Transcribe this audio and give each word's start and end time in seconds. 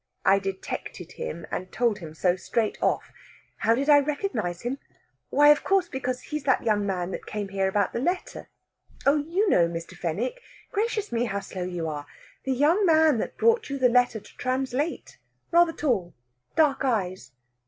I 0.25 0.39
detected 0.39 1.11
him, 1.11 1.45
and 1.51 1.71
told 1.71 1.99
him 1.99 2.15
so 2.15 2.35
straight 2.35 2.75
off. 2.81 3.11
How 3.57 3.75
did 3.75 3.87
I 3.87 3.99
recognise 3.99 4.61
him? 4.61 4.79
Why, 5.29 5.49
of 5.49 5.63
course, 5.63 5.87
because 5.87 6.21
he's 6.21 6.41
that 6.45 6.63
young 6.63 6.87
man 6.87 7.11
that 7.11 7.27
came 7.27 7.49
here 7.49 7.67
about 7.67 7.93
the 7.93 7.99
letter. 7.99 8.49
Oh, 9.05 9.17
you 9.17 9.47
know, 9.47 9.67
Mr. 9.67 9.95
Fenwick! 9.95 10.41
Gracious 10.71 11.11
me, 11.11 11.25
how 11.25 11.39
slow 11.41 11.65
you 11.65 11.87
are! 11.87 12.07
The 12.45 12.53
young 12.53 12.83
man 12.83 13.19
that 13.19 13.37
brought 13.37 13.69
you 13.69 13.77
the 13.77 13.89
letter 13.89 14.19
to 14.19 14.37
translate. 14.37 15.19
Rather 15.51 15.71
tall, 15.71 16.15
dark 16.55 16.83
eyes." 16.83 17.33